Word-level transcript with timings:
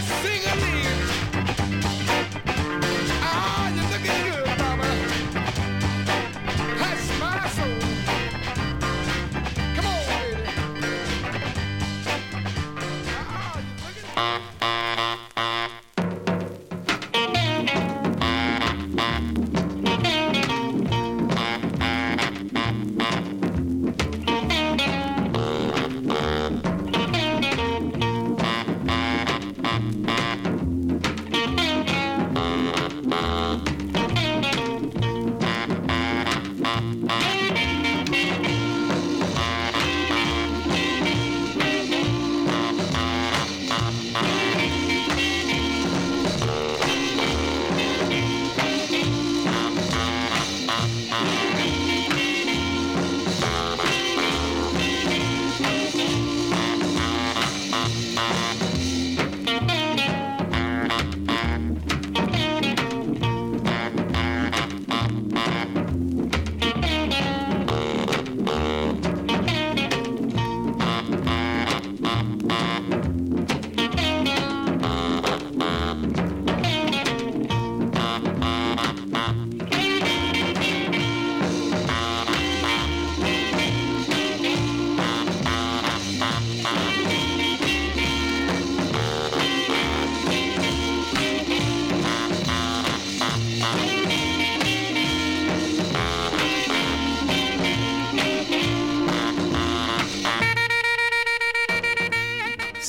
sing 0.00 0.42
it. 0.42 0.69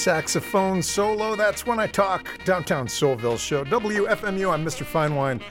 Saxophone 0.01 0.81
solo. 0.81 1.35
That's 1.35 1.67
when 1.67 1.79
I 1.79 1.85
talk. 1.85 2.27
Downtown 2.43 2.87
Soulville 2.87 3.37
show. 3.37 3.63
WFMU, 3.63 4.51
I'm 4.51 4.65
Mr. 4.65 4.83
Finewine. 4.83 5.43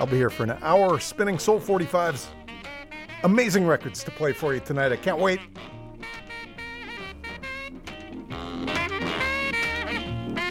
I'll 0.00 0.06
be 0.06 0.16
here 0.16 0.30
for 0.30 0.44
an 0.44 0.56
hour 0.62 0.98
spinning 0.98 1.38
Soul 1.38 1.60
45s. 1.60 2.28
Amazing 3.24 3.66
records 3.66 4.02
to 4.04 4.10
play 4.10 4.32
for 4.32 4.54
you 4.54 4.60
tonight. 4.60 4.92
I 4.92 4.96
can't 4.96 5.18
wait. 5.18 5.40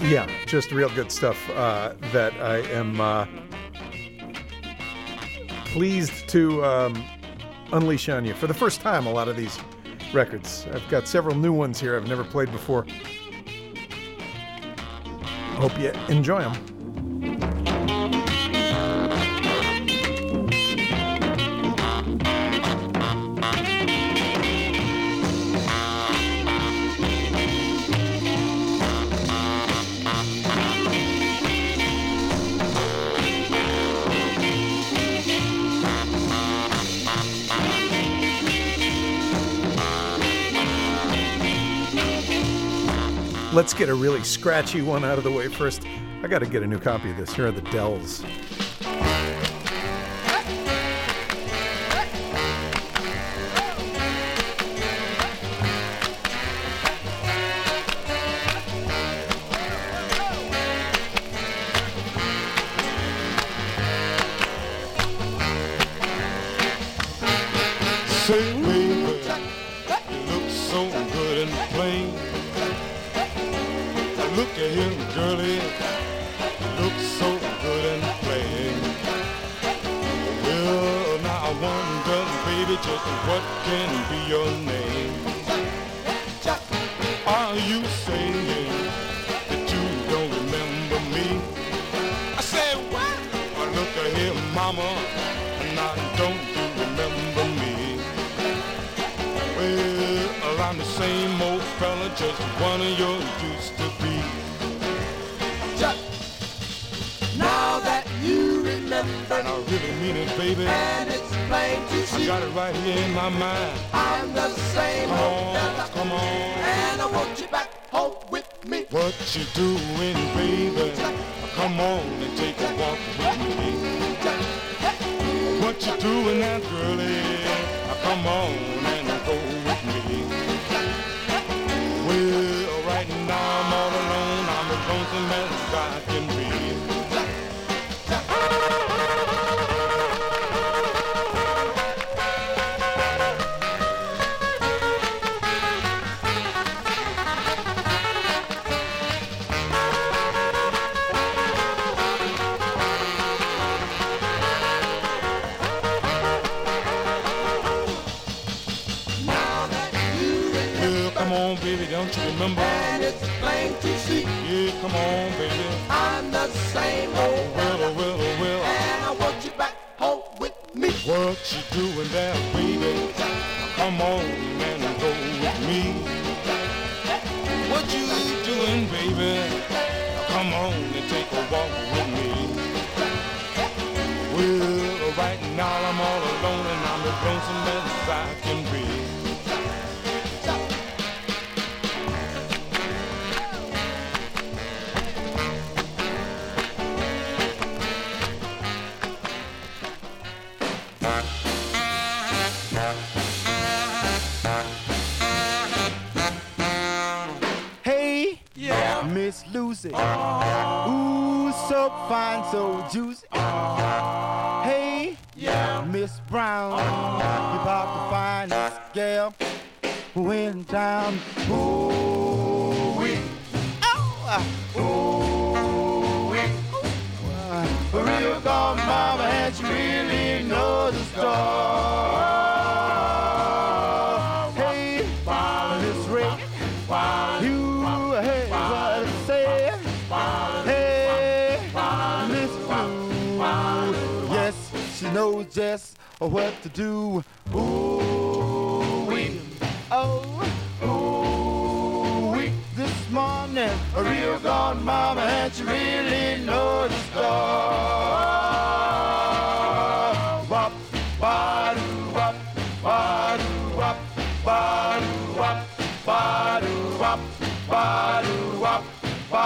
Yeah, 0.02 0.30
just 0.46 0.72
real 0.72 0.90
good 0.90 1.12
stuff 1.12 1.50
uh, 1.50 1.96
that 2.12 2.34
I 2.36 2.58
am 2.72 3.02
uh, 3.02 3.26
pleased 5.66 6.30
to 6.30 6.64
um, 6.64 7.04
unleash 7.72 8.08
on 8.08 8.24
you. 8.24 8.36
For 8.36 8.46
the 8.46 8.54
first 8.54 8.82
time, 8.82 9.08
a 9.08 9.12
lot 9.12 9.28
of 9.28 9.36
these 9.36 9.58
records. 10.14 10.68
I've 10.72 10.88
got 10.90 11.08
several 11.08 11.36
new 11.36 11.52
ones 11.52 11.80
here 11.80 11.98
I've 11.98 12.08
never 12.08 12.24
played 12.24 12.52
before. 12.52 12.86
Hope 15.58 15.80
you 15.80 15.92
enjoy 16.08 16.42
them. 16.42 16.77
Let's 43.58 43.74
get 43.74 43.90
a 43.90 43.96
really 43.96 44.24
scratchy 44.24 44.84
one 44.84 45.04
out 45.04 45.18
of 45.18 45.24
the 45.24 45.32
way 45.32 45.48
first. 45.48 45.82
I 46.22 46.28
got 46.28 46.40
to 46.40 46.46
get 46.46 46.62
a 46.62 46.68
new 46.68 46.78
copy 46.78 47.10
of 47.10 47.18
this. 47.18 47.34
Here 47.34 47.48
are 47.48 47.52
the 47.52 47.62
Dells. 47.72 48.24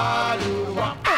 Aluwa. 0.02 1.11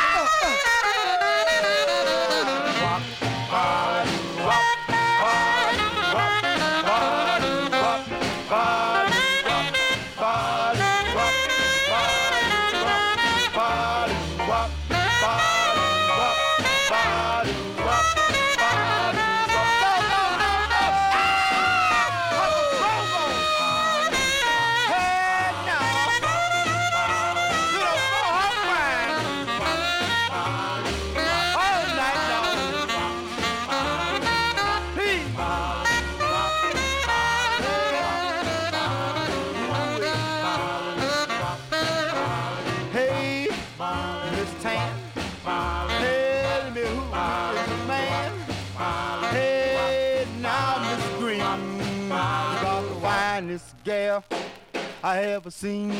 Ever 55.23 55.49
seen. 55.49 55.91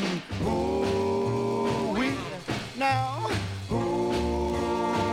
Ooh, 0.43 1.93
we 1.97 2.13
now. 2.77 3.29
Ooh, 3.71 4.53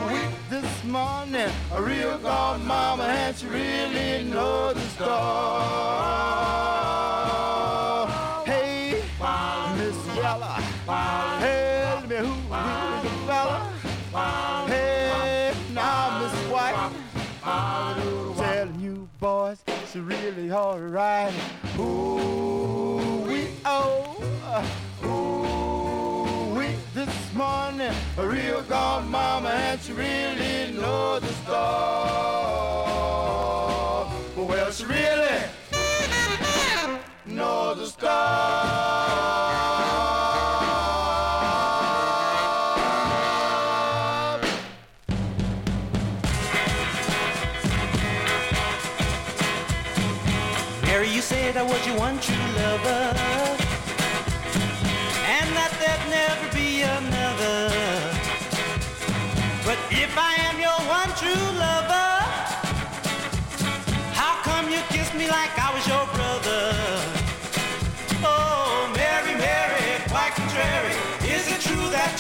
we 0.09 0.19
this 0.51 0.85
morning 0.85 1.51
a 1.73 1.81
real 1.81 2.19
god 2.19 2.61
mama 2.65 3.05
and 3.05 3.37
she 3.37 3.47
really 3.47 4.25
knows 4.25 4.75
the 4.75 4.89
score. 4.91 5.07
Hey, 8.47 9.03
Miss 9.79 9.97
Yella, 10.17 10.63
tell 11.39 12.01
me 12.09 12.17
who 12.17 12.35
is 12.35 13.03
the 13.05 13.11
fella? 13.27 13.59
Hey, 14.67 15.55
now 15.73 16.19
Miss 16.21 16.35
White, 16.51 16.93
telling 18.37 18.81
you 18.81 19.09
boys, 19.21 19.59
she 19.93 20.01
really 20.01 20.51
alright. 20.53 21.33
Ooh, 21.79 22.50
a 28.21 28.29
real 28.29 28.61
god 28.63 29.07
mama 29.09 29.49
and 29.49 29.81
she 29.81 29.93
really 29.93 30.73
knows 30.73 31.23
the 31.23 31.33
score. 31.43 31.57
Well, 34.37 34.71
she 34.71 34.85
really 34.85 35.43
knows 37.25 37.79
the 37.79 37.87
score. 37.87 39.10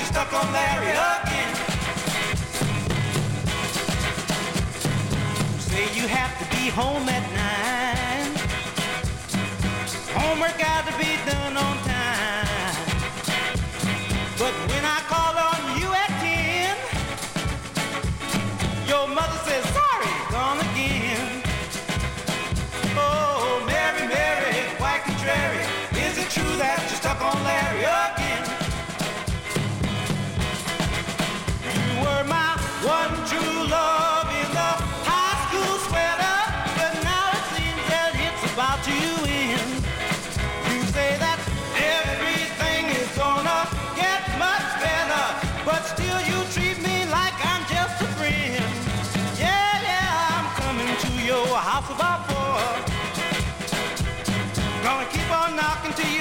You're 0.00 0.06
stuck 0.06 0.32
on 0.32 0.50
Larry 0.52 0.92
again? 0.92 1.54
Say 5.58 5.84
you 5.94 6.08
have 6.08 6.32
to 6.40 6.56
be 6.56 6.70
home 6.70 7.06
at 7.08 7.24
nine. 7.40 8.32
Homework 10.16 10.58
got 10.58 10.86
to 10.86 10.94
be 10.96 11.10
done 11.30 11.56
on 11.56 11.76
time. 11.84 12.76
But 14.38 14.69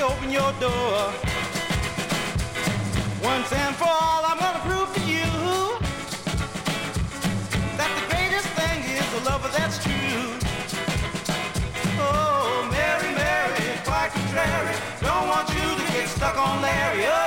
open 0.02 0.32
your 0.32 0.52
door. 0.60 1.12
Once 3.22 3.52
and 3.52 3.76
for 3.76 3.88
all, 3.88 4.24
I'm 4.26 4.40
gonna 4.40 4.60
prove 4.60 4.94
to 4.96 5.02
you 5.02 5.30
that 7.78 7.92
the 7.98 8.06
greatest 8.12 8.48
thing 8.60 8.80
is 8.98 9.08
a 9.20 9.30
lover 9.30 9.50
that's 9.58 9.78
true. 9.84 10.24
Oh, 12.00 12.68
Mary, 12.72 13.12
Mary, 13.14 13.80
quite 13.84 14.12
contrary. 14.12 14.76
Don't 15.02 15.28
want 15.28 15.50
you 15.50 15.68
to 15.80 15.92
get 15.92 16.08
stuck 16.08 16.38
on 16.38 16.62
Larry 16.62 17.04
again. 17.04 17.19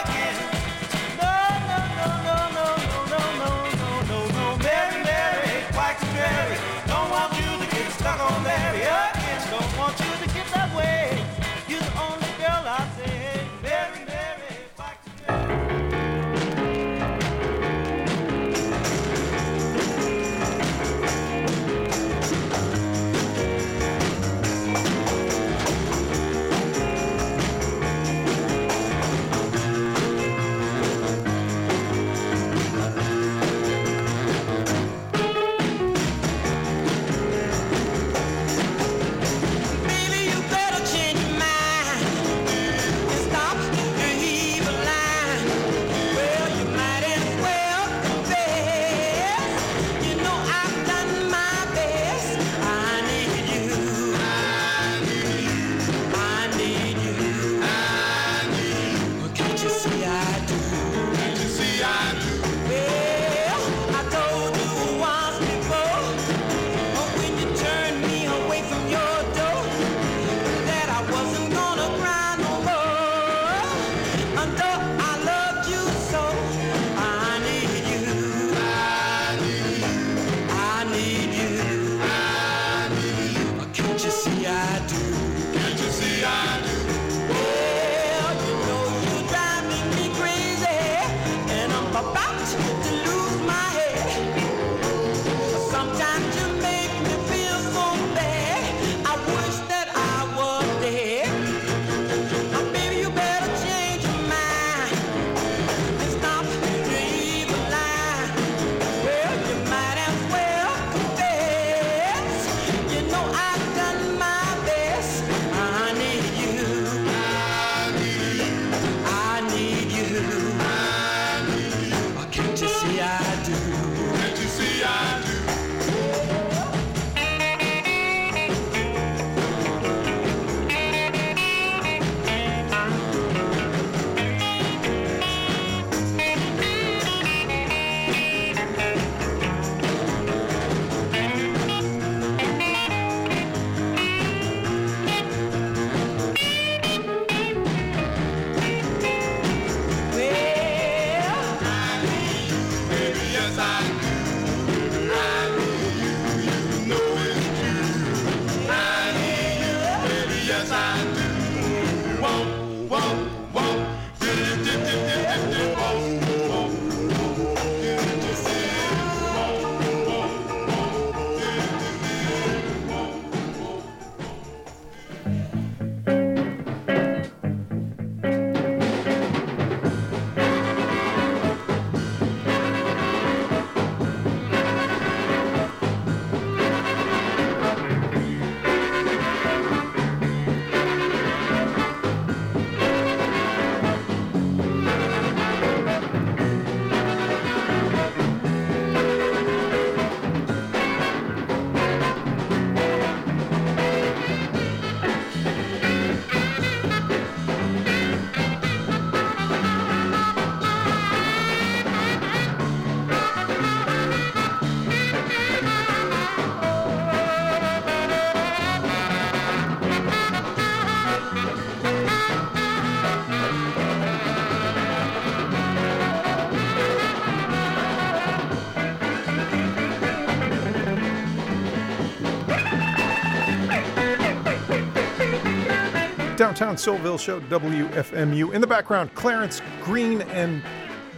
Downtown 236.52 236.76
Soulville 236.76 237.18
Show, 237.18 237.40
WFMU. 237.40 238.52
In 238.52 238.61
the 238.61 238.66
background, 238.66 239.14
Clarence 239.14 239.62
Green 239.80 240.21
and 240.21 240.62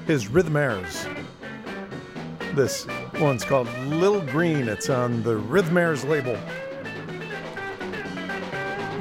his 0.07 0.27
Rhythmaires. 0.27 1.13
This 2.55 2.87
one's 3.19 3.45
called 3.45 3.69
Little 3.87 4.21
Green. 4.21 4.69
It's 4.69 4.89
on 4.89 5.25
the 5.25 5.35
Rhythmaires 5.35 6.09
label. 6.09 6.37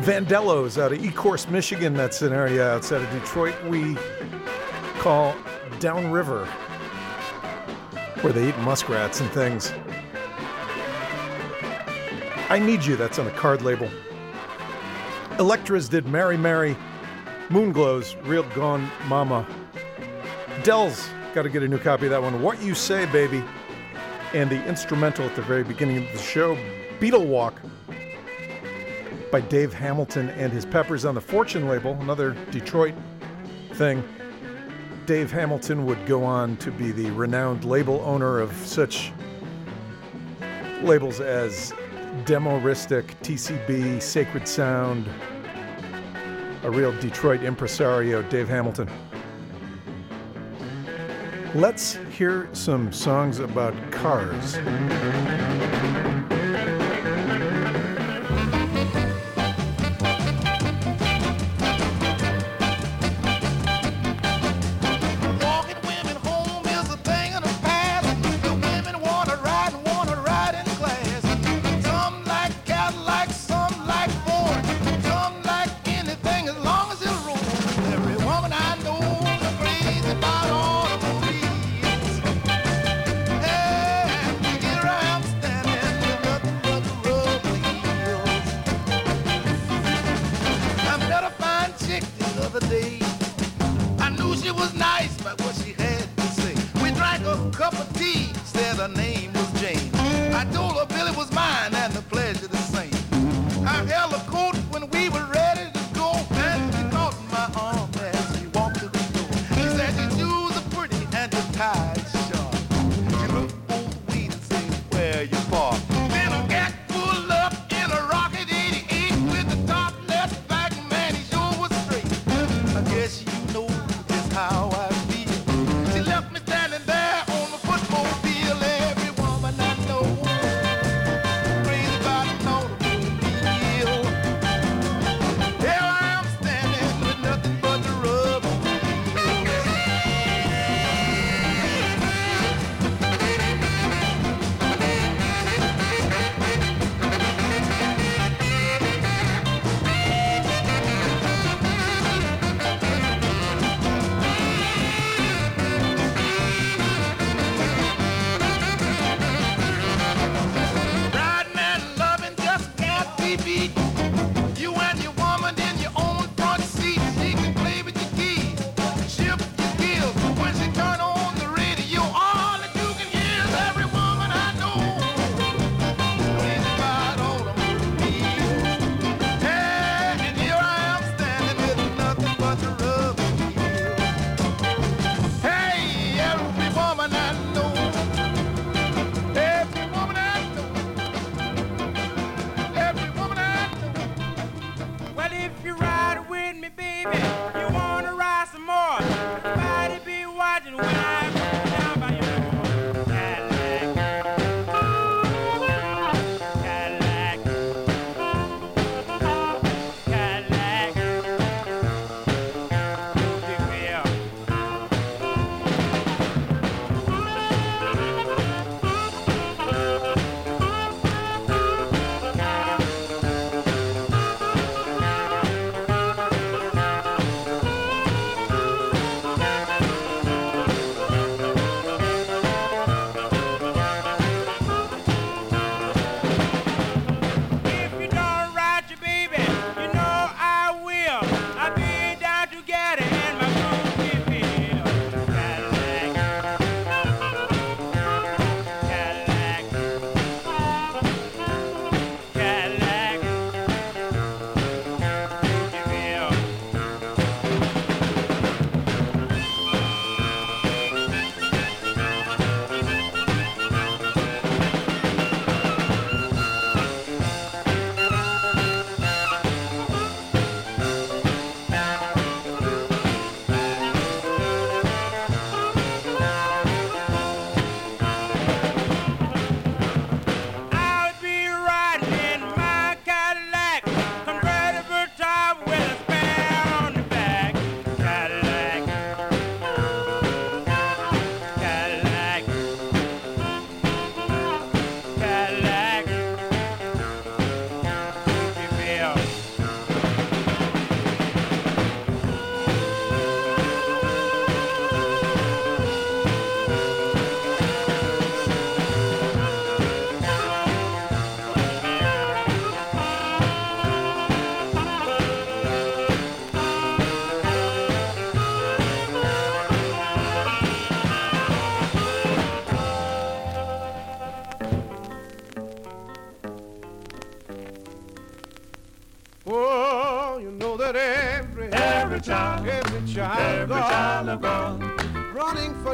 Vandellos 0.01 0.81
out 0.81 0.91
of 0.91 0.97
Ecorse, 0.97 1.47
Michigan. 1.51 1.93
That's 1.93 2.23
an 2.23 2.33
area 2.33 2.67
outside 2.67 3.03
of 3.03 3.11
Detroit 3.11 3.53
we 3.65 3.95
call 4.97 5.35
Downriver, 5.77 6.45
where 8.21 8.33
they 8.33 8.49
eat 8.49 8.57
muskrats 8.61 9.21
and 9.21 9.29
things. 9.29 9.71
I 12.49 12.57
Need 12.57 12.83
You, 12.83 12.95
that's 12.95 13.19
on 13.19 13.25
the 13.25 13.31
card 13.33 13.61
label. 13.61 13.87
Electras 15.39 15.89
did 15.89 16.05
Mary 16.05 16.37
Mary, 16.37 16.77
Moonglows, 17.49 18.15
Real 18.27 18.43
Gone 18.49 18.89
Mama. 19.07 19.47
Dell's 20.63 21.09
got 21.33 21.41
to 21.41 21.49
get 21.49 21.63
a 21.63 21.67
new 21.67 21.79
copy 21.79 22.05
of 22.05 22.11
that 22.11 22.21
one. 22.21 22.41
What 22.41 22.61
You 22.61 22.75
Say, 22.75 23.07
Baby, 23.07 23.43
and 24.33 24.49
the 24.49 24.63
instrumental 24.65 25.25
at 25.25 25.35
the 25.35 25.41
very 25.41 25.63
beginning 25.63 26.05
of 26.05 26.11
the 26.11 26.19
show, 26.19 26.55
Beetle 26.99 27.25
Walk 27.25 27.59
by 29.31 29.41
Dave 29.41 29.73
Hamilton 29.73 30.29
and 30.29 30.53
his 30.53 30.65
Peppers 30.65 31.03
on 31.03 31.15
the 31.15 31.21
Fortune 31.21 31.67
label, 31.67 31.97
another 32.01 32.35
Detroit 32.51 32.93
thing. 33.73 34.03
Dave 35.07 35.31
Hamilton 35.31 35.85
would 35.87 36.05
go 36.05 36.23
on 36.23 36.57
to 36.57 36.71
be 36.71 36.91
the 36.91 37.09
renowned 37.11 37.65
label 37.65 38.01
owner 38.05 38.39
of 38.39 38.53
such 38.53 39.11
labels 40.83 41.19
as 41.19 41.73
Demoristic, 42.21 43.05
TCB, 43.21 44.01
Sacred 44.01 44.47
Sound, 44.47 45.09
a 46.63 46.71
real 46.71 46.97
Detroit 46.99 47.43
impresario, 47.43 48.21
Dave 48.23 48.47
Hamilton. 48.47 48.89
Let's 51.53 51.95
hear 52.11 52.47
some 52.53 52.93
songs 52.93 53.39
about 53.39 53.73
cars. 53.91 54.57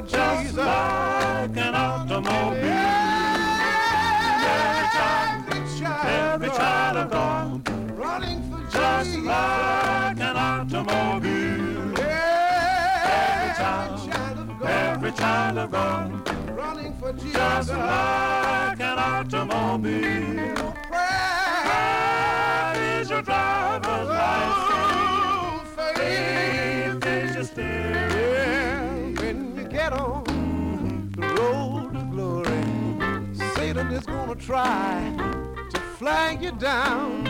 Just 0.08 0.42
Jesus. 0.42 0.58
like 0.58 1.58
an 1.58 1.76
automobile. 1.76 2.64
Every 4.46 4.88
child, 4.96 5.46
Every 5.50 5.80
child, 5.80 6.06
every 6.42 6.50
child 6.50 6.98
of 6.98 7.10
God, 7.12 7.70
running 7.98 8.42
for 8.50 8.62
just 8.72 9.10
Jesus. 9.12 9.26
like 9.26 10.20
an 10.20 10.38
automobile. 10.38 12.00
Every 12.00 13.54
child, 13.58 14.12
child 14.12 14.40
of 14.40 14.48
God, 14.60 14.70
Every 14.70 15.12
child 15.12 15.58
of 15.58 15.72
God, 15.72 16.08
running 16.58 16.94
for 17.00 17.14
Jesus. 17.14 17.34
just 17.34 17.70
like 17.70 18.80
an 18.80 19.00
automobile. 19.00 20.74
Pride 20.90 22.78
is 23.02 23.10
your 23.10 23.22
driver's 23.22 24.08
license. 24.08 24.94
Oh, 25.02 25.64
faith. 25.76 25.98
Faith 27.04 27.06
is 27.06 27.36
your 27.36 27.44
steering. 27.44 28.09
Try 34.50 35.14
to 35.70 35.80
flag 36.00 36.42
you 36.42 36.52
down, 36.54 37.24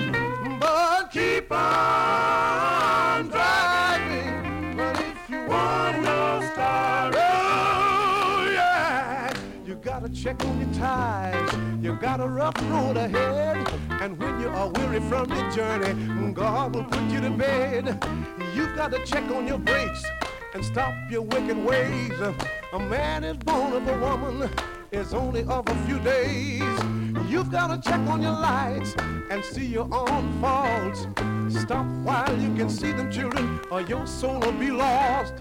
but 0.57 1.11
keep 1.11 1.51
on 1.51 3.27
driving. 3.27 4.77
But 4.77 5.01
if 5.01 5.29
you 5.29 5.45
want 5.45 5.97
to 5.97 6.49
start, 6.53 7.15
oh 7.17 8.49
yeah, 8.49 9.33
you 9.65 9.75
gotta 9.75 10.07
check 10.07 10.41
on 10.45 10.61
your 10.61 10.73
tires. 10.73 11.51
You 11.81 11.95
got 11.95 12.21
a 12.21 12.27
rough 12.29 12.55
road 12.71 12.95
ahead, 12.95 13.67
and 13.99 14.17
when 14.17 14.39
you 14.39 14.47
are 14.47 14.69
weary 14.69 15.01
from 15.01 15.29
your 15.29 15.51
journey, 15.51 16.31
God 16.31 16.73
will 16.73 16.85
put 16.85 17.03
you 17.11 17.19
to 17.19 17.31
bed. 17.31 18.01
You've 18.55 18.77
got 18.77 18.91
to 18.91 19.05
check 19.05 19.29
on 19.29 19.45
your 19.45 19.59
brakes 19.59 20.05
and 20.53 20.63
stop 20.63 20.93
your 21.11 21.23
wicked 21.23 21.57
ways. 21.57 22.13
A 22.71 22.79
man 22.79 23.25
is 23.25 23.35
born 23.35 23.73
of 23.73 23.85
a 23.89 23.99
woman 23.99 24.49
is 24.91 25.13
only 25.13 25.43
of 25.43 25.67
a 25.67 25.75
few 25.85 25.99
days. 25.99 27.08
You've 27.29 27.51
got 27.51 27.67
to 27.67 27.89
check 27.89 27.99
on 28.07 28.23
your 28.23 28.31
lights 28.31 28.95
and 29.29 29.45
see 29.45 29.67
your 29.67 29.87
own 29.93 30.41
faults. 30.41 31.05
Stop 31.61 31.85
while 32.03 32.35
you 32.41 32.51
can 32.55 32.71
see 32.71 32.91
them, 32.91 33.11
children, 33.11 33.59
or 33.69 33.81
your 33.81 34.07
soul 34.07 34.39
will 34.39 34.51
be 34.53 34.71
lost. 34.71 35.35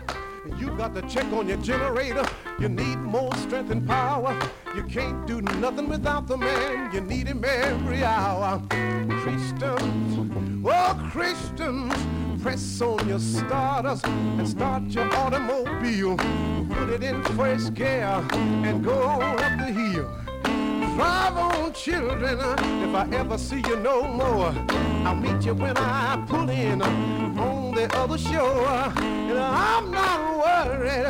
You've 0.59 0.77
got 0.77 0.95
to 0.97 1.03
check 1.09 1.25
on 1.33 1.49
your 1.49 1.57
generator. 1.57 2.27
You 2.61 2.69
need 2.69 2.97
more 2.97 3.35
strength 3.37 3.71
and 3.71 3.89
power. 3.89 4.39
You 4.77 4.83
can't 4.83 5.27
do 5.27 5.41
nothing 5.41 5.89
without 5.89 6.27
the 6.27 6.37
man. 6.37 6.93
You 6.93 7.01
need 7.01 7.27
him 7.27 7.43
every 7.43 8.05
hour. 8.05 8.61
Christians, 9.23 10.67
oh 10.67 11.09
Christians, 11.11 11.95
press 12.43 12.83
on 12.83 13.09
your 13.09 13.19
starters 13.19 14.03
and 14.05 14.47
start 14.47 14.83
your 14.91 15.11
automobile. 15.15 16.19
Put 16.69 16.91
it 16.91 17.03
in 17.03 17.23
first 17.35 17.73
gear 17.73 18.23
and 18.33 18.85
go 18.85 18.93
up 18.93 19.59
the 19.59 19.73
hill. 19.73 20.28
Drive 20.99 21.37
on, 21.37 21.73
children. 21.75 22.41
If 22.41 22.93
I 22.93 23.09
ever 23.13 23.39
see 23.39 23.63
you 23.69 23.77
no 23.77 24.03
more, 24.03 24.53
I'll 25.07 25.15
meet 25.15 25.47
you 25.47 25.55
when 25.55 25.77
I 25.77 26.21
pull 26.27 26.51
in 26.51 26.83
on 26.83 27.73
the 27.73 27.87
other 27.97 28.19
shore. 28.19 28.67
And 28.97 29.39
I'm 29.39 29.93
not 29.93 30.21
worried 30.45 31.07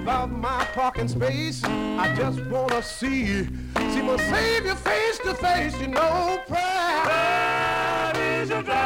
about 0.00 0.30
my 0.30 0.64
parking 0.74 1.08
space. 1.08 1.64
I 1.64 2.14
just 2.16 2.40
wanna 2.44 2.84
see, 2.84 3.44
see 3.92 4.02
my 4.02 4.16
Savior 4.30 4.76
face 4.76 5.18
to 5.24 5.34
face. 5.34 5.76
You 5.80 5.88
know, 5.88 6.40
prayer. 6.46 7.42
Driver's 8.42 8.81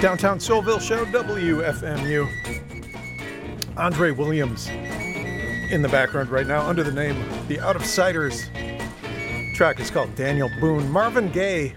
Downtown 0.00 0.38
Soulville 0.38 0.80
Show, 0.80 1.04
WFMU. 1.04 2.26
Andre 3.76 4.10
Williams 4.12 4.68
in 4.68 5.82
the 5.82 5.90
background 5.90 6.30
right 6.30 6.46
now 6.46 6.66
under 6.66 6.82
the 6.82 6.90
name 6.90 7.22
The 7.48 7.60
Out 7.60 7.76
of 7.76 7.84
Siders. 7.84 8.48
Track 9.54 9.78
is 9.78 9.90
called 9.90 10.14
Daniel 10.14 10.48
Boone. 10.58 10.90
Marvin 10.90 11.30
Gaye, 11.30 11.74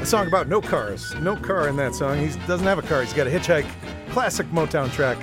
a 0.00 0.06
song 0.06 0.28
about 0.28 0.46
no 0.46 0.60
cars. 0.60 1.12
No 1.16 1.34
car 1.34 1.66
in 1.66 1.74
that 1.74 1.92
song. 1.92 2.18
He 2.18 2.28
doesn't 2.46 2.66
have 2.66 2.78
a 2.78 2.82
car, 2.82 3.02
he's 3.02 3.12
got 3.12 3.26
a 3.26 3.30
hitchhike. 3.30 3.66
Classic 4.10 4.46
Motown 4.52 4.88
track. 4.92 5.18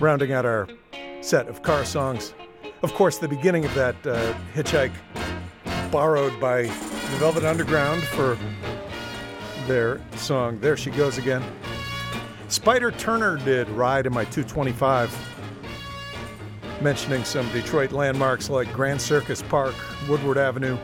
Rounding 0.00 0.34
out 0.34 0.44
our 0.44 0.68
set 1.22 1.48
of 1.48 1.62
car 1.62 1.86
songs. 1.86 2.34
Of 2.82 2.92
course, 2.92 3.16
the 3.16 3.28
beginning 3.28 3.64
of 3.64 3.72
that 3.74 4.06
uh, 4.06 4.34
hitchhike 4.54 4.92
borrowed 5.90 6.38
by 6.38 6.64
the 6.64 7.16
Velvet 7.18 7.44
Underground 7.44 8.02
for 8.02 8.36
their 9.66 10.00
song 10.16 10.58
There 10.60 10.76
She 10.76 10.90
Goes 10.90 11.18
Again. 11.18 11.42
Spider 12.48 12.90
Turner 12.90 13.38
did 13.38 13.68
Ride 13.70 14.06
in 14.06 14.12
My 14.12 14.24
225, 14.24 15.10
mentioning 16.82 17.24
some 17.24 17.50
Detroit 17.52 17.92
landmarks 17.92 18.50
like 18.50 18.72
Grand 18.72 19.00
Circus 19.00 19.42
Park, 19.42 19.74
Woodward 20.08 20.38
Avenue. 20.38 20.76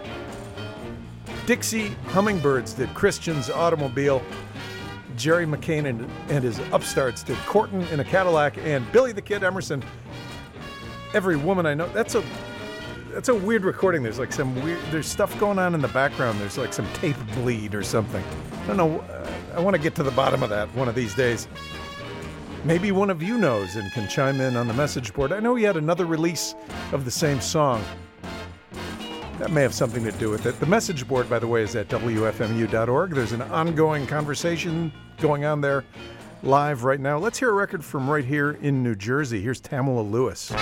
Dixie 1.47 1.89
Hummingbirds 2.09 2.75
did 2.75 2.93
Christian's 2.95 3.51
Automobile. 3.51 4.23
Jerry 5.17 5.47
McCain 5.47 5.87
and, 5.87 6.11
and 6.29 6.45
his 6.45 6.59
upstarts 6.73 7.23
did 7.23 7.37
Courtin' 7.39 7.83
in 7.89 8.01
a 8.01 8.05
Cadillac, 8.05 8.57
and 8.59 8.91
Billy 8.93 9.13
the 9.13 9.23
Kid 9.23 9.43
Emerson. 9.43 9.83
Every 11.13 11.37
woman 11.37 11.67
I 11.67 11.75
know, 11.75 11.89
that's 11.89 12.15
a 12.15 12.23
that's 13.13 13.31
a 13.31 13.35
weird 13.35 13.65
recording. 13.65 14.03
There's 14.03 14.19
like 14.19 14.33
some 14.33 14.55
weird, 14.63 14.79
there's 14.91 15.07
stuff 15.07 15.39
going 15.41 15.59
on 15.59 15.75
in 15.75 15.81
the 15.81 15.89
background. 15.89 16.39
There's 16.39 16.57
like 16.57 16.73
some 16.73 16.87
tape 16.93 17.17
bleed 17.35 17.75
or 17.75 17.83
something. 17.83 18.23
I 18.69 18.77
don't 18.77 18.77
know. 18.77 19.01
Uh, 19.01 19.31
I 19.55 19.61
want 19.61 19.77
to 19.77 19.81
get 19.81 19.95
to 19.95 20.03
the 20.03 20.11
bottom 20.11 20.43
of 20.43 20.51
that 20.51 20.69
one 20.75 20.91
of 20.91 20.95
these 20.95 21.15
days. 21.15 21.49
Maybe 22.65 22.93
one 22.93 23.09
of 23.09 23.23
you 23.23 23.39
knows 23.39 23.77
and 23.77 23.91
can 23.93 24.07
chime 24.09 24.43
in 24.43 24.59
on 24.59 24.69
the 24.69 24.75
message 24.75 25.15
board. 25.15 25.33
I 25.33 25.41
know 25.41 25.55
he 25.55 25.65
had 25.65 25.79
another 25.79 26.05
release 26.05 26.55
of 26.93 27.07
the 27.07 27.11
same 27.11 27.41
song. 27.41 27.83
That 29.39 29.53
may 29.53 29.63
have 29.63 29.73
something 29.73 30.05
to 30.05 30.13
do 30.13 30.29
with 30.29 30.45
it. 30.45 30.61
The 30.61 30.67
message 30.67 31.09
board, 31.09 31.31
by 31.31 31.39
the 31.39 31.47
way, 31.47 31.63
is 31.63 31.77
at 31.77 31.89
WFMU.org. 31.89 33.13
There's 33.13 33.33
an 33.33 33.41
ongoing 33.41 34.07
conversation 34.07 34.93
going 35.19 35.47
on 35.47 35.63
there 35.63 35.87
live 36.43 36.85
right 36.85 37.01
now. 37.01 37.17
Let's 37.17 37.39
hear 37.39 37.49
a 37.49 37.55
record 37.55 37.83
from 37.83 38.11
right 38.11 38.25
here 38.25 38.59
in 38.61 38.83
New 38.83 38.97
Jersey. 38.97 39.41
Here's 39.41 39.63
Tamala 39.63 40.03
Lewis. 40.03 40.53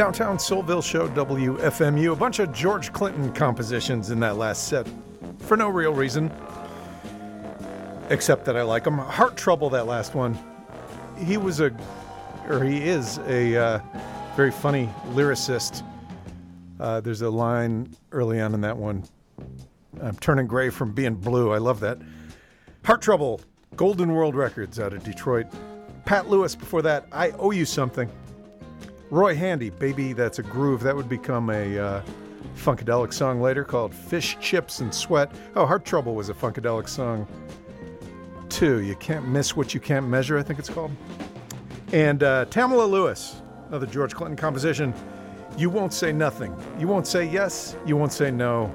Downtown 0.00 0.38
Soulville 0.38 0.82
Show, 0.82 1.08
WFMU. 1.10 2.14
A 2.14 2.16
bunch 2.16 2.38
of 2.38 2.54
George 2.54 2.90
Clinton 2.90 3.30
compositions 3.34 4.10
in 4.10 4.18
that 4.20 4.36
last 4.36 4.66
set 4.66 4.88
for 5.40 5.58
no 5.58 5.68
real 5.68 5.92
reason, 5.92 6.32
except 8.08 8.46
that 8.46 8.56
I 8.56 8.62
like 8.62 8.84
them. 8.84 8.96
Heart 8.96 9.36
Trouble, 9.36 9.68
that 9.68 9.86
last 9.86 10.14
one. 10.14 10.38
He 11.18 11.36
was 11.36 11.60
a, 11.60 11.70
or 12.48 12.64
he 12.64 12.78
is 12.78 13.18
a 13.26 13.54
uh, 13.54 13.80
very 14.36 14.50
funny 14.50 14.88
lyricist. 15.08 15.82
Uh, 16.80 17.02
there's 17.02 17.20
a 17.20 17.28
line 17.28 17.94
early 18.10 18.40
on 18.40 18.54
in 18.54 18.62
that 18.62 18.78
one. 18.78 19.04
I'm 20.00 20.16
turning 20.16 20.46
gray 20.46 20.70
from 20.70 20.92
being 20.92 21.14
blue. 21.14 21.52
I 21.52 21.58
love 21.58 21.78
that. 21.80 21.98
Heart 22.86 23.02
Trouble, 23.02 23.42
Golden 23.76 24.14
World 24.14 24.34
Records 24.34 24.80
out 24.80 24.94
of 24.94 25.04
Detroit. 25.04 25.44
Pat 26.06 26.30
Lewis 26.30 26.54
before 26.54 26.80
that, 26.80 27.04
I 27.12 27.32
Owe 27.32 27.50
You 27.50 27.66
Something. 27.66 28.10
Roy 29.10 29.34
Handy, 29.34 29.70
Baby 29.70 30.12
That's 30.12 30.38
a 30.38 30.42
Groove. 30.42 30.82
That 30.82 30.94
would 30.94 31.08
become 31.08 31.50
a 31.50 31.78
uh, 31.78 32.02
Funkadelic 32.56 33.12
song 33.12 33.40
later 33.40 33.64
called 33.64 33.92
Fish, 33.92 34.36
Chips, 34.40 34.78
and 34.78 34.94
Sweat. 34.94 35.32
Oh, 35.56 35.66
Heart 35.66 35.84
Trouble 35.84 36.14
was 36.14 36.28
a 36.28 36.34
Funkadelic 36.34 36.88
song 36.88 37.26
too. 38.48 38.80
You 38.82 38.94
Can't 38.96 39.26
Miss 39.26 39.56
What 39.56 39.74
You 39.74 39.80
Can't 39.80 40.06
Measure, 40.06 40.38
I 40.38 40.44
think 40.44 40.60
it's 40.60 40.68
called. 40.68 40.92
And 41.92 42.22
uh, 42.22 42.44
Tamala 42.46 42.84
Lewis, 42.84 43.42
another 43.68 43.86
George 43.86 44.14
Clinton 44.14 44.36
composition. 44.36 44.94
You 45.58 45.70
won't 45.70 45.92
say 45.92 46.12
nothing. 46.12 46.54
You 46.78 46.86
won't 46.86 47.08
say 47.08 47.28
yes. 47.28 47.76
You 47.84 47.96
won't 47.96 48.12
say 48.12 48.30
no. 48.30 48.72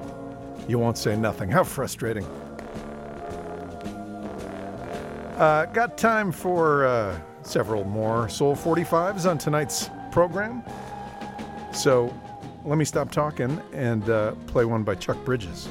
You 0.68 0.78
won't 0.78 0.98
say 0.98 1.16
nothing. 1.16 1.48
How 1.48 1.64
frustrating. 1.64 2.26
Uh, 5.38 5.64
got 5.72 5.96
time 5.96 6.30
for 6.30 6.84
uh, 6.84 7.18
several 7.42 7.84
more 7.84 8.28
Soul 8.28 8.54
45s 8.54 9.28
on 9.28 9.38
tonight's 9.38 9.88
program. 10.16 10.62
So 11.74 12.10
let 12.64 12.78
me 12.78 12.86
stop 12.86 13.10
talking 13.10 13.60
and 13.74 14.08
uh, 14.08 14.32
play 14.46 14.64
one 14.64 14.82
by 14.82 14.94
Chuck 14.94 15.22
Bridges. 15.26 15.68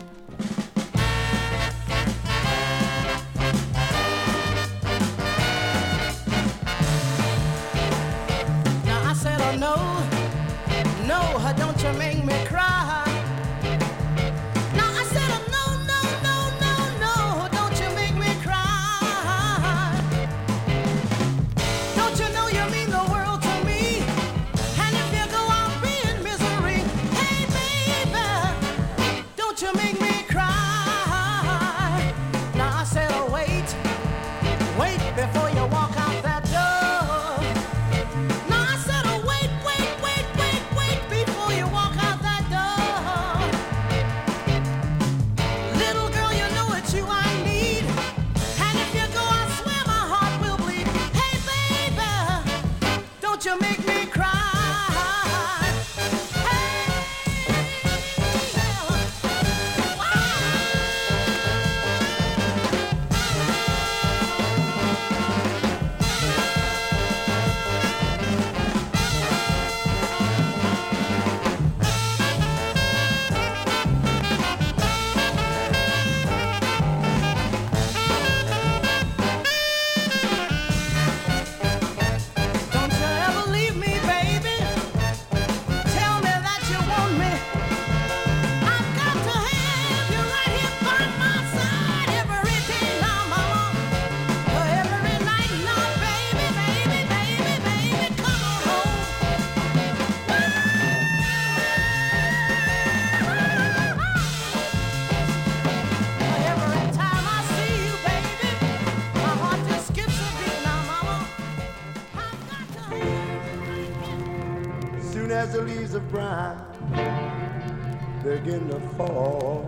Fall, 118.98 119.66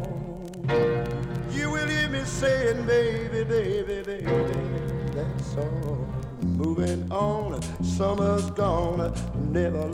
you 1.52 1.70
will 1.70 1.88
hear 1.88 2.10
me 2.10 2.24
saying, 2.24 2.86
baby, 2.86 3.44
baby, 3.44 4.02
baby, 4.04 4.26
that's 5.12 5.58
all. 5.58 6.08
Moving 6.44 7.12
on, 7.12 7.62
summer's 7.84 8.50
gone, 8.52 9.14
never 9.52 9.90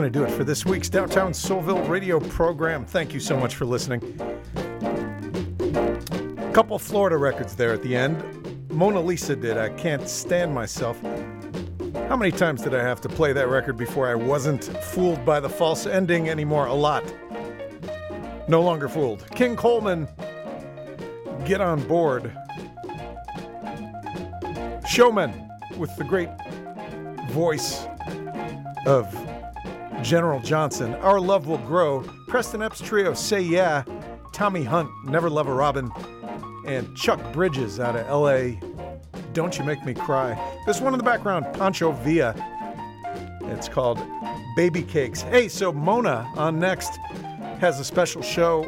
going 0.00 0.10
to 0.10 0.18
do 0.18 0.24
it 0.24 0.30
for 0.34 0.44
this 0.44 0.64
week's 0.64 0.88
Downtown 0.88 1.32
Soulville 1.32 1.86
radio 1.86 2.18
program. 2.20 2.86
Thank 2.86 3.12
you 3.12 3.20
so 3.20 3.36
much 3.36 3.54
for 3.54 3.66
listening. 3.66 4.00
A 6.38 6.50
Couple 6.54 6.78
Florida 6.78 7.18
records 7.18 7.54
there 7.54 7.74
at 7.74 7.82
the 7.82 7.94
end. 7.94 8.70
Mona 8.70 8.98
Lisa 8.98 9.36
did 9.36 9.58
I 9.58 9.68
Can't 9.68 10.08
Stand 10.08 10.54
Myself. 10.54 10.98
How 12.08 12.16
many 12.16 12.30
times 12.30 12.62
did 12.62 12.74
I 12.74 12.82
have 12.82 13.02
to 13.02 13.10
play 13.10 13.34
that 13.34 13.48
record 13.48 13.76
before 13.76 14.08
I 14.08 14.14
wasn't 14.14 14.64
fooled 14.64 15.22
by 15.26 15.38
the 15.38 15.50
false 15.50 15.84
ending 15.84 16.30
anymore? 16.30 16.64
A 16.64 16.72
lot. 16.72 17.04
No 18.48 18.62
longer 18.62 18.88
fooled. 18.88 19.26
King 19.32 19.54
Coleman, 19.54 20.08
get 21.44 21.60
on 21.60 21.86
board. 21.86 22.34
Showmen 24.88 25.46
with 25.76 25.94
the 25.96 26.04
great 26.04 26.30
voice 27.28 27.86
of 28.86 29.14
General 30.02 30.40
Johnson, 30.40 30.94
Our 30.96 31.20
Love 31.20 31.46
Will 31.46 31.58
Grow, 31.58 32.02
Preston 32.26 32.62
Epps 32.62 32.80
Trio, 32.80 33.14
Say 33.14 33.40
Yeah, 33.40 33.84
Tommy 34.32 34.64
Hunt, 34.64 34.90
Never 35.04 35.28
Love 35.28 35.46
a 35.46 35.54
Robin, 35.54 35.90
and 36.66 36.96
Chuck 36.96 37.20
Bridges 37.32 37.78
out 37.78 37.96
of 37.96 38.06
LA, 38.08 38.58
Don't 39.32 39.58
You 39.58 39.64
Make 39.64 39.84
Me 39.84 39.94
Cry. 39.94 40.38
This 40.66 40.80
one 40.80 40.94
in 40.94 40.98
the 40.98 41.04
background, 41.04 41.46
Pancho 41.54 41.92
Villa. 41.92 42.34
It's 43.42 43.68
called 43.68 44.00
Baby 44.56 44.82
Cakes. 44.82 45.22
Hey, 45.22 45.48
so 45.48 45.72
Mona 45.72 46.30
on 46.36 46.58
next 46.58 46.96
has 47.58 47.78
a 47.78 47.84
special 47.84 48.22
show, 48.22 48.64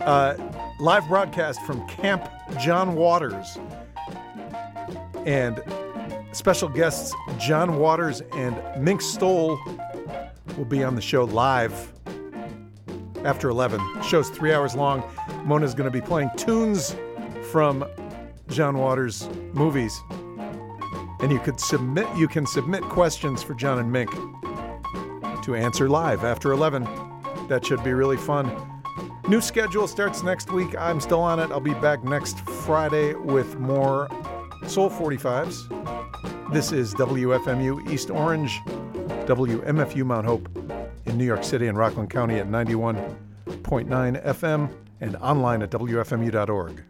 uh, 0.00 0.34
live 0.80 1.06
broadcast 1.08 1.62
from 1.62 1.86
Camp 1.88 2.28
John 2.58 2.94
Waters. 2.94 3.58
And 5.26 5.62
special 6.32 6.68
guests 6.68 7.14
John 7.40 7.78
Waters 7.78 8.20
and 8.34 8.60
Mink 8.78 9.00
Stole 9.00 9.58
will 10.58 10.66
be 10.66 10.84
on 10.84 10.94
the 10.94 11.00
show 11.00 11.24
live 11.24 11.90
after 13.24 13.48
11. 13.48 13.80
show's 14.02 14.28
three 14.28 14.52
hours 14.52 14.74
long. 14.74 15.02
Mona's 15.44 15.74
going 15.74 15.90
to 15.90 15.92
be 15.92 16.04
playing 16.04 16.30
tunes 16.36 16.94
from 17.50 17.84
John 18.48 18.76
Waters 18.76 19.26
movies. 19.54 19.98
And 21.20 21.32
you 21.32 21.38
could 21.38 21.58
submit 21.58 22.06
you 22.14 22.28
can 22.28 22.46
submit 22.46 22.82
questions 22.82 23.42
for 23.42 23.54
John 23.54 23.78
and 23.78 23.90
Mink 23.90 24.10
to 25.42 25.54
answer 25.54 25.88
live 25.88 26.24
after 26.24 26.52
11. 26.52 26.84
That 27.48 27.64
should 27.64 27.82
be 27.82 27.94
really 27.94 28.18
fun. 28.18 28.54
New 29.28 29.40
schedule 29.40 29.88
starts 29.88 30.22
next 30.22 30.52
week. 30.52 30.76
I'm 30.76 31.00
still 31.00 31.20
on 31.20 31.38
it. 31.40 31.50
I'll 31.50 31.60
be 31.60 31.74
back 31.74 32.04
next 32.04 32.40
Friday 32.40 33.14
with 33.14 33.58
more 33.58 34.08
Soul 34.66 34.90
45s. 34.90 35.79
This 36.52 36.72
is 36.72 36.94
WFMU 36.94 37.88
East 37.92 38.10
Orange, 38.10 38.60
WMFU 39.26 40.04
Mount 40.04 40.26
Hope 40.26 40.48
in 41.06 41.16
New 41.16 41.24
York 41.24 41.44
City 41.44 41.68
and 41.68 41.78
Rockland 41.78 42.10
County 42.10 42.40
at 42.40 42.48
91.9 42.48 44.24
FM 44.24 44.68
and 45.00 45.14
online 45.16 45.62
at 45.62 45.70
WFMU.org. 45.70 46.82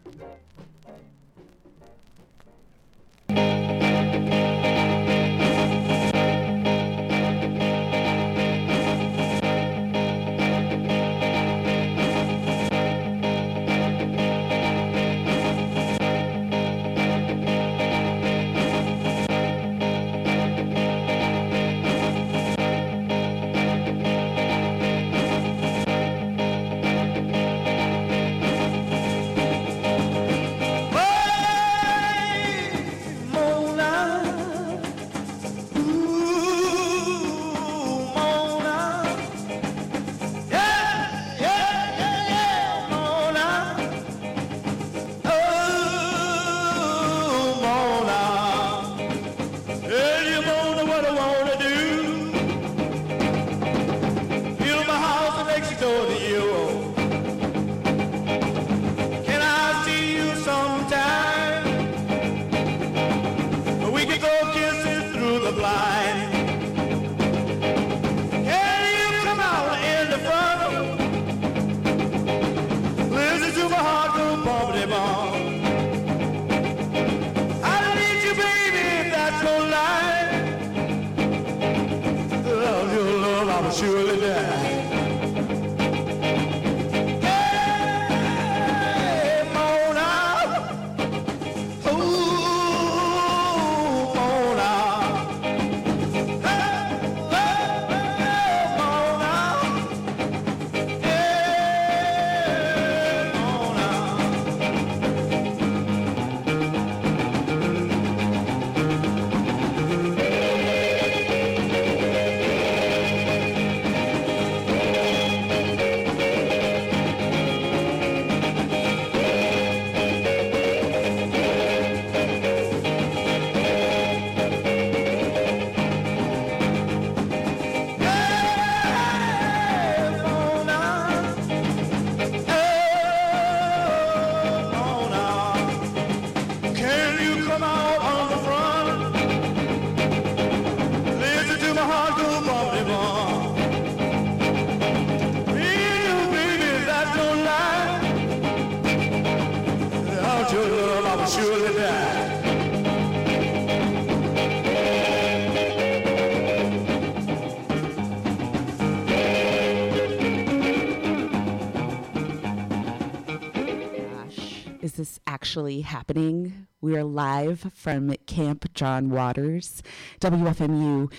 actually 165.51 165.81
happening? 165.81 166.69
We 166.81 166.97
are 166.97 167.03
live 167.03 167.73
from 167.75 168.15
Camp 168.27 168.73
John 168.73 169.11
Waters, 169.11 169.83
WFMU. 170.21 171.13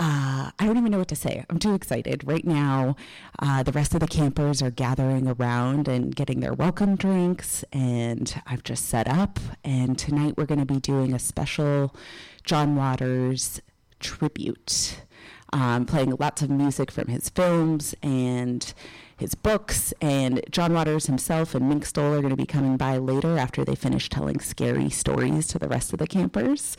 Uh, 0.00 0.50
I 0.58 0.66
don't 0.66 0.78
even 0.78 0.90
know 0.90 0.98
what 0.98 1.06
to 1.06 1.14
say. 1.14 1.44
I'm 1.48 1.60
too 1.60 1.72
excited. 1.72 2.26
Right 2.26 2.44
now, 2.44 2.96
uh, 3.38 3.62
the 3.62 3.70
rest 3.70 3.94
of 3.94 4.00
the 4.00 4.08
campers 4.08 4.62
are 4.62 4.72
gathering 4.72 5.28
around 5.28 5.86
and 5.86 6.12
getting 6.12 6.40
their 6.40 6.54
welcome 6.54 6.96
drinks, 6.96 7.64
and 7.72 8.34
I've 8.48 8.64
just 8.64 8.86
set 8.86 9.06
up. 9.06 9.38
And 9.62 9.96
tonight, 9.96 10.34
we're 10.36 10.46
going 10.46 10.58
to 10.58 10.66
be 10.66 10.80
doing 10.80 11.14
a 11.14 11.20
special 11.20 11.94
John 12.42 12.74
Waters 12.74 13.60
tribute 14.00 15.02
um, 15.52 15.86
playing 15.86 16.16
lots 16.18 16.42
of 16.42 16.50
music 16.50 16.90
from 16.90 17.08
his 17.08 17.28
films 17.28 17.94
and 18.02 18.72
his 19.16 19.34
books. 19.34 19.92
And 20.00 20.42
John 20.50 20.72
Waters 20.74 21.06
himself 21.06 21.54
and 21.54 21.68
Mink 21.68 21.84
Stole 21.86 22.14
are 22.14 22.20
going 22.20 22.30
to 22.30 22.36
be 22.36 22.46
coming 22.46 22.76
by 22.76 22.98
later 22.98 23.38
after 23.38 23.64
they 23.64 23.74
finish 23.74 24.08
telling 24.08 24.40
scary 24.40 24.90
stories 24.90 25.46
to 25.48 25.58
the 25.58 25.68
rest 25.68 25.92
of 25.92 25.98
the 25.98 26.06
campers. 26.06 26.76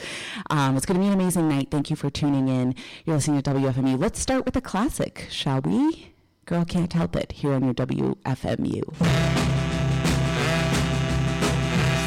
Um, 0.50 0.76
it's 0.78 0.86
going 0.86 1.00
to 1.00 1.04
be 1.04 1.08
an 1.08 1.14
amazing 1.14 1.50
night. 1.50 1.70
Thank 1.72 1.90
you 1.90 1.96
for 1.96 2.10
tuning 2.10 2.48
in. 2.48 2.76
You're 3.06 3.16
listening 3.16 3.42
to 3.42 3.52
WFMU. 3.52 4.00
Let's 4.00 4.20
start 4.20 4.46
with 4.46 4.56
a 4.56 4.62
classic, 4.62 5.28
shall 5.30 5.62
we? 5.62 6.14
Girl 6.46 6.66
Can't 6.66 6.92
Help 6.92 7.16
It 7.16 7.32
here 7.32 7.54
on 7.54 7.64
your 7.64 7.74
WFMU. 7.74 8.98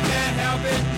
Can't 0.07 0.37
help 0.37 0.61
it, 0.65 0.96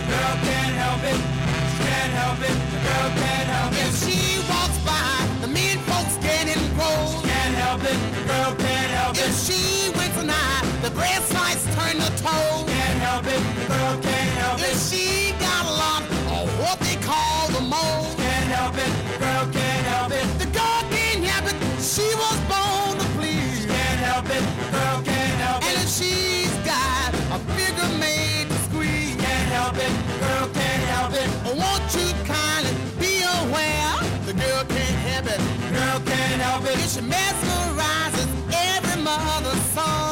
the 10.98 11.34
lights 11.34 11.64
turn 11.76 11.96
to 12.02 12.10
toad. 12.22 12.66
Can't 12.66 12.98
help 13.06 13.26
it, 13.26 13.40
the 13.58 13.66
girl 13.66 13.94
can't 14.02 14.32
help 14.42 14.58
If 14.60 14.74
it. 14.74 14.78
she 14.88 15.32
got 15.38 15.64
a 15.66 15.74
lot 15.84 16.02
of 16.36 16.46
what 16.60 16.78
they 16.80 16.96
call 16.96 17.48
the 17.48 17.60
mold. 17.60 18.16
Can't 18.16 18.48
help 18.56 18.74
it, 18.76 18.92
the 19.12 19.18
girl 19.24 19.44
can't 19.52 19.84
help 19.94 20.12
it. 20.12 20.26
The 20.42 20.46
girl 20.58 20.80
can't 20.90 21.22
help 21.24 21.46
it, 21.50 21.56
she 21.80 22.06
was 22.22 22.38
born 22.50 22.98
to 22.98 23.06
please. 23.18 23.66
Can't 23.66 24.00
help 24.10 24.26
it, 24.26 24.42
the 24.42 24.68
girl 24.76 24.98
can't 25.10 25.36
help 25.46 25.62
And 25.62 25.72
it. 25.72 25.78
And 25.78 25.84
if 25.86 25.90
she's 25.98 26.54
got 26.66 27.08
a 27.36 27.38
figure 27.54 27.90
made 27.98 28.46
to 28.50 28.58
squeeze, 28.68 29.16
Can't 29.16 29.48
help 29.58 29.76
it, 29.76 29.92
the 30.10 30.16
girl 30.26 30.46
can't 30.58 30.84
help 30.94 31.12
it. 31.22 31.28
won't 31.62 31.86
you 31.98 32.08
kindly 32.26 32.74
be 32.98 33.22
aware? 33.22 33.94
The 34.26 34.34
girl 34.34 34.62
can't 34.74 34.98
help 35.08 35.26
it. 35.34 35.40
The 35.62 35.70
girl 35.78 35.98
can't 36.10 36.40
help 36.42 36.64
it. 36.66 36.76
If 36.84 36.90
she 36.94 37.00
mesmerizes 37.00 38.28
every 38.52 38.98
mother's 39.02 39.62
son. 39.74 40.07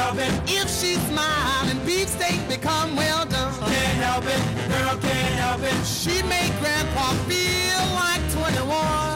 Help 0.00 0.18
it. 0.18 0.32
If 0.48 0.68
she 0.80 0.94
smiles 1.10 1.66
and 1.70 1.80
beefsteak 1.86 2.40
become 2.48 2.96
well 2.96 3.24
done. 3.26 3.52
Can't 3.72 4.00
help 4.08 4.24
it, 4.34 4.42
girl 4.72 4.96
can't 5.06 5.36
help 5.44 5.62
it. 5.70 5.78
She 5.84 6.22
make 6.34 6.52
grandpa 6.60 7.06
feel 7.28 7.82
like 8.02 8.22
21. 8.32 8.64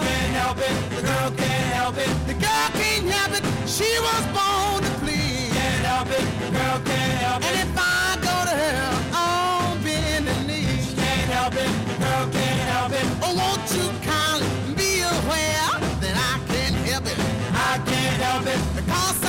Can't 0.09 0.35
help 0.43 0.59
it, 0.69 0.77
the 0.97 1.03
girl 1.09 1.31
can't 1.41 1.69
help 1.79 1.97
it. 2.05 2.11
The 2.31 2.37
girl 2.47 2.69
can't 2.81 3.07
help 3.17 3.33
it. 3.39 3.45
She 3.77 3.91
was 4.09 4.23
born 4.37 4.79
to 4.87 4.93
please. 5.03 5.53
Can't 5.57 5.85
help 5.93 6.11
it, 6.19 6.27
the 6.43 6.51
girl 6.59 6.79
can't 6.91 7.19
help 7.27 7.41
it. 7.43 7.49
And 7.49 7.57
if 7.65 7.73
I 7.77 8.05
go 8.29 8.37
to 8.51 8.55
her 8.65 8.85
on 9.25 9.83
bending 9.85 10.43
knee, 10.49 10.79
Can't 11.01 11.31
help 11.39 11.55
it, 11.65 11.71
the 11.91 11.97
girl 12.05 12.25
can't 12.37 12.67
help 12.75 12.93
it. 13.01 13.07
oh, 13.25 13.33
won't 13.41 13.67
you 13.77 13.87
kindly 14.11 14.49
be 14.83 14.91
aware 15.17 15.71
that 16.03 16.15
I 16.31 16.35
can't 16.53 16.77
help 16.89 17.07
it? 17.13 17.19
I 17.71 17.73
can't 17.91 18.19
help 18.29 18.47
it. 18.55 18.61
Because 18.79 19.24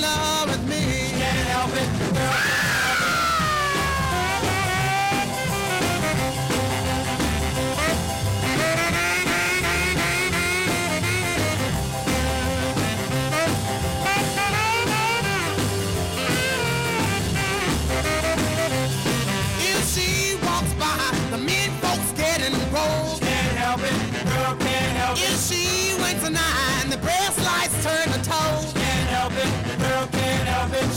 love 0.00 0.48
with 0.48 0.64
me. 0.68 1.10
Can't 1.18 1.48
help 1.48 1.72
it, 1.82 1.88
girl. 2.14 2.36
If 19.62 19.82
she 19.92 20.36
walks 20.46 20.72
by, 20.74 20.96
the 21.30 21.38
men 21.38 21.70
folks. 22.72 23.20
Can't 23.20 23.56
help 23.58 23.80
it, 23.80 23.96
girl 24.26 24.56
can't 24.56 24.96
help 24.96 25.18
it. 25.18 25.24
If 25.24 25.40
she 25.48 25.80
an 26.24 26.36
eye 26.36 26.80
the 26.90 26.96
breast 26.98 27.19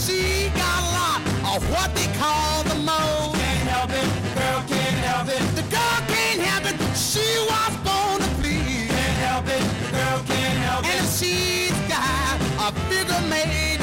She 0.04 0.50
got 0.50 0.80
a 0.80 0.86
lot 0.98 1.20
of 1.56 1.70
what 1.72 1.94
they 1.94 2.06
call 2.18 2.62
the 2.64 2.74
mold. 2.74 3.34
Can't 3.36 3.68
help 3.72 3.90
it, 3.90 4.08
girl 4.36 4.62
can't 4.68 4.98
help 5.08 5.28
it. 5.28 5.40
The 5.56 5.62
girl 5.74 5.98
can't 6.12 6.40
help 6.40 6.64
it, 6.70 6.76
she 6.96 7.24
was 7.50 7.72
born 7.86 8.20
to 8.20 8.28
please. 8.42 8.88
Can't 8.90 9.18
help 9.28 9.46
it, 9.48 9.62
girl 9.92 10.18
can't 10.26 10.58
help 10.68 10.84
And 10.84 11.00
it. 11.00 11.04
if 11.04 11.18
she's 11.18 11.72
got 11.88 12.36
a 12.68 12.72
figure 12.90 13.22
made 13.30 13.73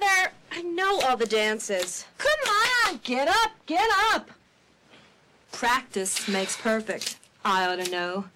Mother, 0.00 0.32
I 0.52 0.62
know 0.62 1.00
all 1.00 1.16
the 1.16 1.26
dances. 1.26 2.06
Come 2.18 2.30
on, 2.86 3.00
get 3.02 3.28
up, 3.28 3.52
get 3.66 3.88
up. 4.12 4.30
Practice 5.52 6.28
makes 6.28 6.56
perfect. 6.56 7.18
I 7.44 7.66
ought 7.66 7.84
to 7.84 7.90
know. 7.90 8.26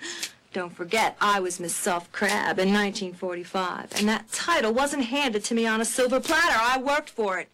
Don't 0.53 0.75
forget, 0.75 1.17
I 1.21 1.41
was 1.41 1.59
Miss 1.59 1.75
Soft 1.75 2.13
Crab 2.13 2.59
in 2.59 2.73
1945, 2.73 3.93
and 3.97 4.09
that 4.09 4.31
title 4.31 4.73
wasn't 4.73 5.05
handed 5.05 5.43
to 5.45 5.55
me 5.55 5.67
on 5.67 5.81
a 5.81 5.85
silver 5.85 6.21
platter. 6.21 6.59
I 6.61 6.79
worked 6.79 7.11
for 7.11 7.39
it. 7.39 7.49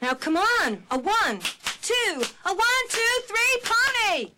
Now 0.00 0.14
come 0.14 0.36
on, 0.36 0.82
a 0.90 0.98
one, 0.98 1.40
two, 1.82 2.22
a 2.44 2.54
one, 2.54 2.88
two, 2.88 3.20
three, 3.26 3.60
pony. 3.62 4.30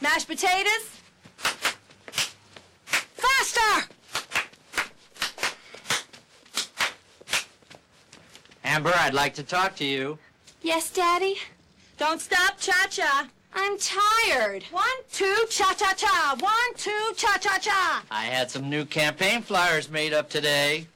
Mashed 0.00 0.26
potatoes, 0.26 1.00
five. 3.62 3.91
Amber, 8.72 8.92
I'd 8.96 9.12
like 9.12 9.34
to 9.34 9.42
talk 9.42 9.76
to 9.76 9.84
you. 9.84 10.18
Yes, 10.62 10.90
Daddy? 10.90 11.36
Don't 11.98 12.22
stop, 12.22 12.58
cha-cha. 12.58 13.28
I'm 13.52 13.76
tired. 13.76 14.62
One, 14.70 14.98
two, 15.12 15.44
cha-cha-cha. 15.50 16.36
One, 16.40 16.74
two, 16.78 17.12
cha-cha-cha. 17.14 18.02
I 18.10 18.22
had 18.22 18.50
some 18.50 18.70
new 18.70 18.86
campaign 18.86 19.42
flyers 19.42 19.90
made 19.90 20.14
up 20.14 20.30
today. 20.30 20.86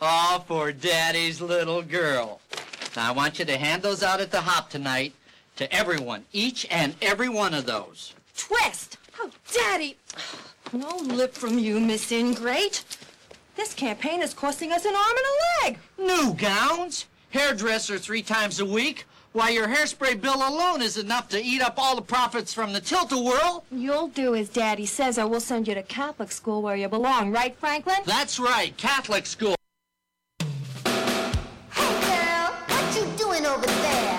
All 0.00 0.40
for 0.40 0.72
Daddy's 0.72 1.40
little 1.40 1.82
girl. 1.82 2.40
Now, 2.96 3.10
I 3.10 3.12
want 3.12 3.38
you 3.38 3.44
to 3.44 3.56
hand 3.56 3.82
those 3.82 4.02
out 4.02 4.20
at 4.20 4.32
the 4.32 4.40
hop 4.40 4.68
tonight 4.68 5.12
to 5.54 5.72
everyone, 5.72 6.24
each 6.32 6.66
and 6.68 6.96
every 7.00 7.28
one 7.28 7.54
of 7.54 7.64
those. 7.64 8.12
Twist. 8.36 8.98
Oh, 9.20 9.30
Daddy. 9.54 9.96
No 10.72 10.96
lip 10.96 11.32
from 11.32 11.60
you, 11.60 11.78
Miss 11.78 12.10
Ingrate. 12.10 12.82
This 13.58 13.74
campaign 13.74 14.22
is 14.22 14.34
costing 14.34 14.70
us 14.70 14.84
an 14.84 14.94
arm 14.94 15.16
and 15.16 15.26
a 15.26 15.66
leg. 15.66 15.78
New 15.98 16.34
gowns, 16.34 17.06
hairdresser 17.30 17.98
three 17.98 18.22
times 18.22 18.60
a 18.60 18.64
week. 18.64 19.04
Why, 19.32 19.48
your 19.48 19.66
hairspray 19.66 20.20
bill 20.20 20.36
alone 20.36 20.80
is 20.80 20.96
enough 20.96 21.28
to 21.30 21.42
eat 21.42 21.60
up 21.60 21.74
all 21.76 21.96
the 21.96 22.02
profits 22.02 22.54
from 22.54 22.72
the 22.72 22.80
Tilt-A-Whirl. 22.80 23.64
You'll 23.72 24.06
do 24.06 24.36
as 24.36 24.48
Daddy 24.48 24.86
says, 24.86 25.18
or 25.18 25.26
we'll 25.26 25.40
send 25.40 25.66
you 25.66 25.74
to 25.74 25.82
Catholic 25.82 26.30
school 26.30 26.62
where 26.62 26.76
you 26.76 26.88
belong, 26.88 27.32
right, 27.32 27.56
Franklin? 27.56 27.98
That's 28.06 28.38
right, 28.38 28.76
Catholic 28.76 29.26
school. 29.26 29.56
Hey 30.38 32.00
girl, 32.06 32.54
what 32.68 32.96
you 32.96 33.06
doing 33.18 33.44
over 33.44 33.66
there? 33.66 34.17